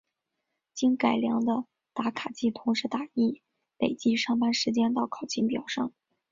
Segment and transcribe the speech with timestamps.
[0.73, 3.39] 经改良的打卡机同时打印
[3.77, 5.93] 累计上班时间到考勤表上。